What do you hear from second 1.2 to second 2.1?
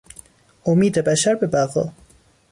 به بقا